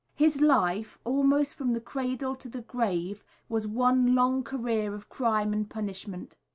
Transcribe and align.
His 0.15 0.41
life, 0.41 0.97
almost 1.03 1.55
from 1.55 1.73
the 1.73 1.79
cradle 1.79 2.35
to 2.37 2.49
the 2.49 2.61
grave, 2.61 3.23
was 3.47 3.67
one 3.67 4.15
long 4.15 4.43
career 4.43 4.95
of 4.95 5.09
crime 5.09 5.53
and 5.53 5.69
punishment. 5.69 6.35